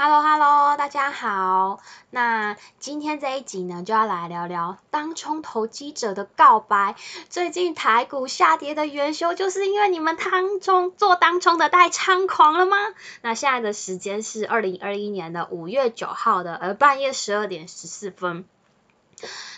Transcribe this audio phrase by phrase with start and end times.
[0.00, 1.80] Hello Hello，大家好。
[2.10, 6.94] 那今天这一集呢，就要来聊聊当冲投机者的告白。
[7.28, 12.76] 最近台股下跌的元凶，就是因为你们当冲做当冲的太猖狂了吗？
[13.22, 18.44] 那现在的时间是二零二一年的五月九号的呃半夜十二点十四分。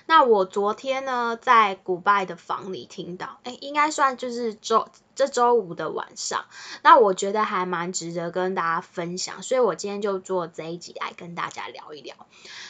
[0.06, 6.44] 那我昨天呢，在古拜的房里听到，哎，应该算就是周这周五的晚上，
[6.82, 12.16] 那我觉得还蛮值得跟大家分享，所以我今天就做这一集来跟大家聊一聊。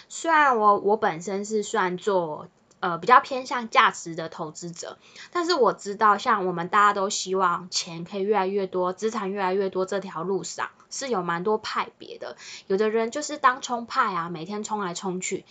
[0.09, 2.49] 虽然我我本身是算做
[2.81, 4.99] 呃比较偏向价值的投资者，
[5.33, 15.45] 但是我知道像我们大家都希望钱可以越来越多，资产越来越多这条路上是有蛮多派别的，有的人就是当冲派啊，每天冲来冲去。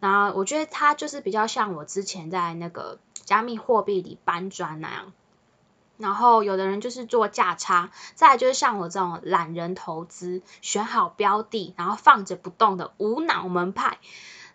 [0.00, 5.12] 那我觉得他就是比较像我之前在那个加密货币里搬砖那样，
[5.96, 13.98] 然后有的人就是做价差，再就是像我这种懒人投资，选好标的，然后放着不动的无脑门派。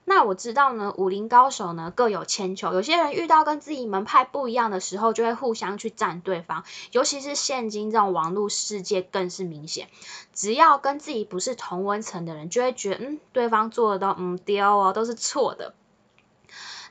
[0.10, 6.64] 那我知道呢，武林高手呢各有千秋，有些人遇到跟自己门派不一样的时候，就会互相去战对方。
[6.94, 9.90] 尤其是现今这种网络世界更是明显，
[10.34, 15.74] 只要跟自己不是同温层的人，就会觉得嗯，对方做的都嗯丢哦，都是错的。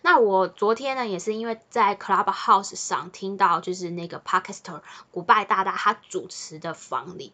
[0.02, 7.32] 那我昨天呢，也是因为在 Clubhouse 上听到，就是那个 p a k i s t a n 古拜大大他主持的房里，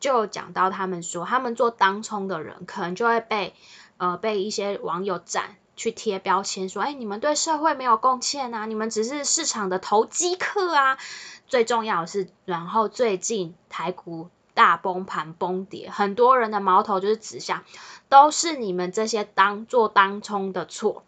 [0.00, 3.54] 就讲到他们说，他们做当冲的人，可能就会被。
[3.98, 10.98] 呃，被一些网友斩去贴标签，说，哎，你们对社会没有贡献啊，你们只是市场的投机客啊。
[11.46, 17.64] 最重要的是，然后最近台股大崩盘崩跌，很多人的矛头就是指向，
[18.08, 21.04] 都是你们这些当做当冲的错。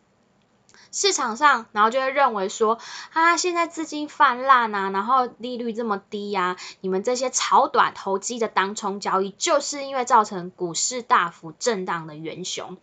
[0.92, 2.78] 市场上，然后就会认为说，
[3.12, 12.76] 啊，现在资金泛滥啊，然后利率这么低呀，你们这些炒短投机的当冲交易，就是因为造成股市大幅震荡的元凶。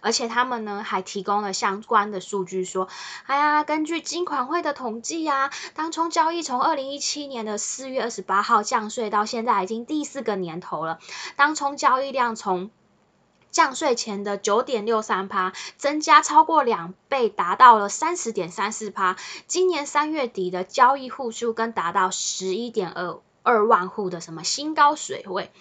[0.00, 2.88] 而且他们呢，还提供了相关的数据，说，
[3.24, 10.98] 哎呀，根据金管会的统计呀，当冲交易从二零一七年的四月二十八号降税到现在，已经第四个年头了，
[11.36, 12.70] 当冲交易量从
[13.54, 19.16] 降税前的九点六三趴，增加超过两倍，达到了三十点三四趴。
[19.46, 25.52] 今年三月底的交易户数跟达到十一点二二万户的什么新高水位。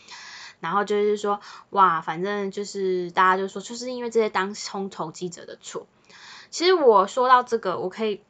[0.59, 1.39] 然后就是说，
[1.69, 5.85] 哇，反正就是大家就说，就是因为这些当冲投机者的错。
[6.49, 8.21] 其实我说到这个，我可以。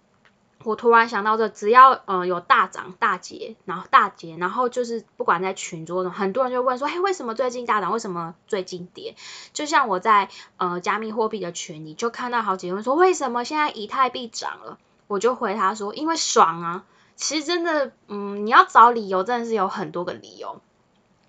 [0.63, 7.91] 我突然想到，这只要呃有大涨大跌，然后大跌，然后就是不管在群中，很多人就问说，嘿，为什么最近大涨？
[7.91, 9.15] 为什么最近跌？
[9.53, 14.77] 就像我在呃加密货币的群里，就看到好几个人说，为什么现在以太币涨了？
[15.07, 16.85] 我就回他说，因为爽啊！
[17.15, 20.61] 其实真的，嗯，你要找理由，真的是有很多个理由。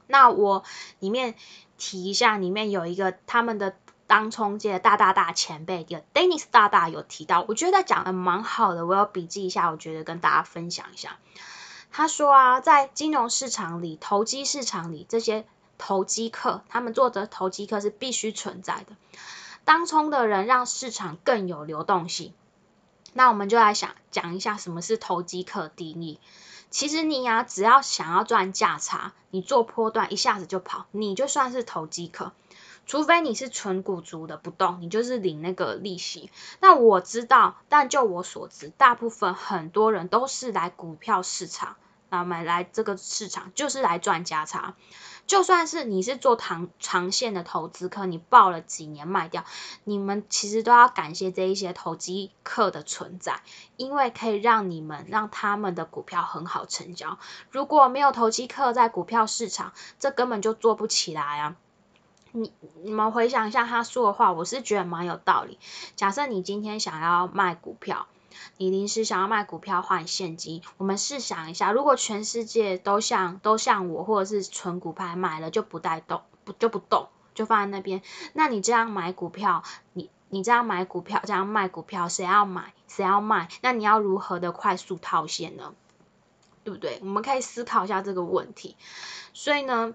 [0.06, 0.62] 那我
[1.00, 1.34] 里面
[1.76, 3.74] 提一下，里面有一个他们的。
[4.06, 11.18] 当冲界的大大大前辈的 Dennis 大大有提到，我觉得他讲的蛮好的，我要笔记一下，我觉得跟大家分享一下。
[11.90, 15.46] 他说啊，在金融市场里、投机市场里，这些
[15.78, 18.96] 投机客，他们做的投机客是必须存在的。
[19.64, 22.34] 当冲的人让市场更有流动性。
[23.12, 26.18] 那我们就来想讲一下什么是投机客定义。
[26.68, 32.32] 其实你呀，只要想要赚价差，你做波段一下子就跑，你就算是投机客。
[32.86, 36.30] 除非你是纯股族的不动，你就是领那个利息。
[36.60, 41.76] 那我知道，但就我所知，大部分很多人都是来股票市场，
[42.10, 44.74] 那买来这个市场就是来赚价差。
[45.26, 49.42] 就算是你是做长长线的投资客，你报了几年卖掉，
[49.84, 53.40] 你们其实都要感谢这一些投机客的存在，
[53.78, 57.18] 因为可以让你们让他们的股票很好成交。
[57.50, 61.56] 如果没有投机客在股票市场，这根本就做不起来啊。
[62.36, 62.52] 你
[62.82, 65.56] 你们回想一下他说的话，我是觉得蛮有道理。
[65.94, 68.08] 假设你今天想要卖股票，
[68.56, 79.62] 你临时想要卖股票换现金，我们试想一下，如果全世界都像都像我，或者是纯股派买了就不带动，不就不动，就放在那边，那你这样买股票，
[79.92, 85.72] 你你这样买股票，这样卖股票，谁要买谁要卖，那你要如何的快速套现呢？
[86.64, 86.98] 对不对？
[87.00, 88.74] 我们可以思考一下这个问题。
[89.32, 89.94] 所以呢？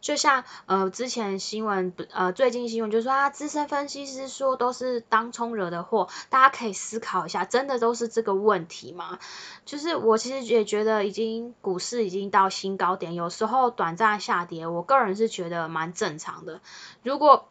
[0.00, 9.18] 就像呃之前新闻呃最近新闻就说啊资深分析师说都是当冲惹的祸，大家可以思考一下，真的都是这个问题吗？
[9.64, 16.60] 就是我其实也觉得已经股市已经到新高点，有时候短暂下跌，我个人是觉得蛮正常的。
[17.02, 17.48] 如果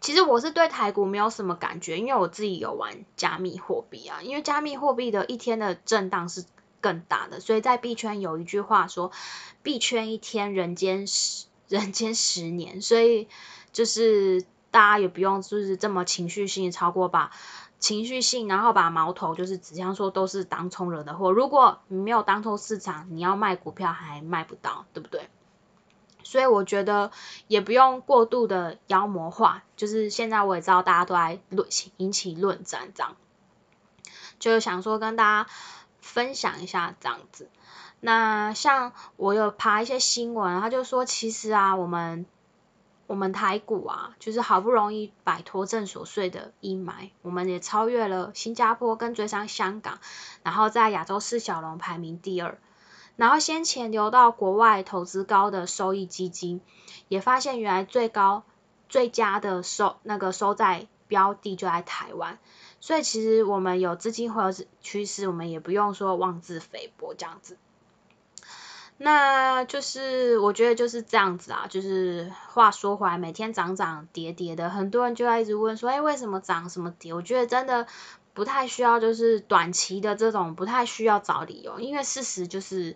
[0.00, 6.44] 其实我是对台股没有什么感觉，因为我自己有玩加密货币啊，因为加密货币的一天的震荡是
[6.86, 9.10] 更大的，所以在币圈有一句话说
[9.62, 11.46] 币圈一天人间十。
[11.68, 13.26] 人间十年，所以
[13.72, 17.32] 就是大家也不用就是这么情绪性超过把
[17.80, 21.32] 情绪性，然后把矛头就是指向说都是当冲惹的祸。
[21.32, 25.28] 如果你没有当冲市场，你要卖股票还卖不到，对不对？
[26.22, 27.10] 所以我觉得
[27.48, 33.16] 也不用过度的妖魔化，就是现在我也知道大家都在论引起论战这样，
[34.38, 35.50] 就是想说跟大家
[36.06, 37.50] 分享一下这样子。
[38.00, 42.24] 那像我有爬一些新闻，他就说其实啊，我们
[43.06, 49.98] 我们台股啊，就是好不容易摆脱正所税的阴霾，我们也超越了新加坡，跟追上香港，
[50.42, 52.58] 然后在亚洲四小龙排名第二。
[53.16, 56.60] 然后先前流到国外投资高的收益基金，
[57.08, 58.44] 也发现原来最高
[58.88, 62.38] 最佳的收那个收在标的就在台湾，
[62.86, 67.56] 所以其实我们有资金回流趋势，我们也不用说妄自菲薄这样子。
[68.96, 77.12] 那就是我觉得就是这样子啊，就是话说回来，每天涨涨跌跌的，很多人就在一直问说，哎，为什么涨什么跌？
[77.12, 77.88] 我觉得真的。
[78.36, 82.94] 不太需要，就是短期的这种不太需要找理由，因为事实就是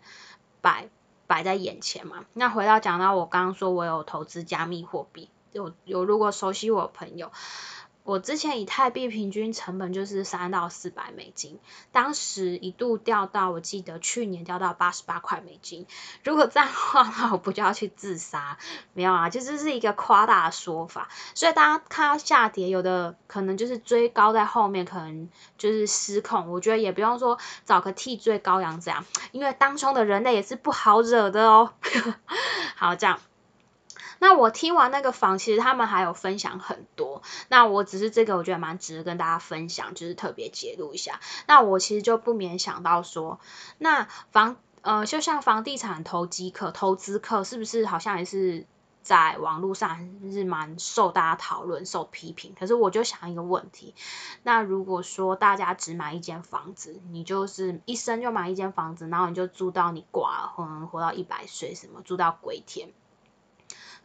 [0.60, 0.90] 摆
[1.26, 2.26] 摆在眼前嘛。
[2.34, 7.32] 那回到讲到我刚刚说我有投资加密货币，有有如果熟悉我朋友。
[8.11, 11.61] 我之前以太币平均成本就是三到四百美金，
[11.93, 15.87] 当时一度掉到，我记得去年掉到八十八块美金。
[16.25, 18.59] 如果这样的话，那我不就要去自杀？
[18.95, 21.09] 没有啊，就这是一个夸大的说法。
[21.37, 26.51] 所以大家看到下跌，有的可能就是追高在后面，可能就是失控。
[26.51, 31.75] 我觉得也不用说找个替罪羔羊这样，因为当中的人类也是不好惹的哦。
[32.75, 33.21] 好，这样。
[34.20, 37.22] 那我听完那个房，其实他们还有分享很多。
[37.49, 41.19] 那我只是这个，我觉得蛮值得跟大家分享，就是特别揭露一下。
[41.49, 43.40] 那我其实就不免想到说，
[43.78, 48.67] 那房呃，就像房地产投机客、投资客，是不是好像也是
[49.02, 52.55] 在网络上是蛮受大家讨论、受批评？
[52.58, 53.94] 可是我就想一个问题，
[54.43, 62.90] 那如果说大家只买一间房子，你就是一生就买一间房子，然后你就住到你挂，可能活到一百岁，什么住到鬼天？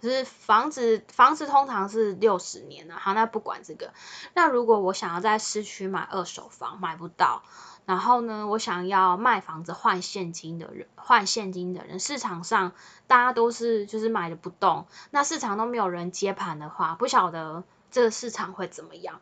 [0.09, 3.93] 是房子，房子通常是六十年的，好，那不管这个。
[4.33, 7.43] 那如果我想要在市区买二手房，买不到，
[7.85, 12.73] 然后呢，我想要卖房子换现金的人，换现金的人，市场上
[13.07, 19.19] 大家都是就是买的不动，那市场都没有人接盘的话，不晓得这个市场会怎么样。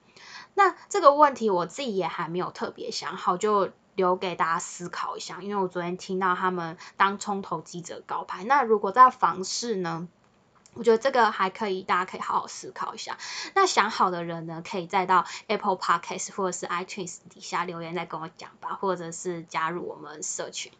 [0.53, 5.41] 那这个问题我自己也还没有特别想好，就留给大家思考一下。
[5.41, 10.07] 因为我昨天听到他们当冲投机者告牌，那如果在房市呢？
[10.75, 13.17] 我觉得这个还可以，大家可以好好思考一下。
[13.55, 20.71] 那想好的人呢，可以再到 Apple Podcast 或者是 iTunes 底下留言再跟我讲吧，或者是加入我们社群。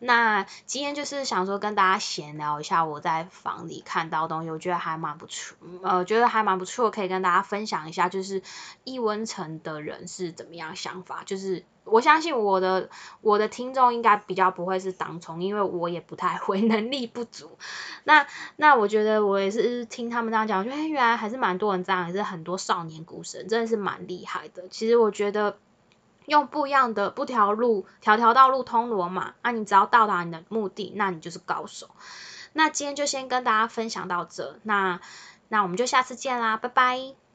[0.00, 8.42] 那今天就是想说跟大家闲聊一下我在房里看到东西，我觉得还蛮不错，呃，觉得还蛮不错，可以跟大家分享一下，就是
[8.84, 11.24] 易温城的人是怎么样想法。
[11.26, 12.88] 就是我相信我的
[13.20, 17.58] 我的听众应该比较不会是当冲，因为我也不太会， 能力不足。
[18.04, 18.26] 那
[18.56, 24.68] 那我觉得我也是听他们这样讲，我觉得原来还是蛮多人这样，也是很多少年股神，真的是蛮厉害的。
[24.68, 25.56] 其实我觉得。
[26.26, 29.32] 用不一样的不条路，条条道路通罗马。
[29.42, 31.88] 那你只要到达你的目的，那你就是高手。
[32.52, 35.00] 那今天就先跟大家分享到这，那
[35.48, 37.27] 那我们就下次见啦，拜拜。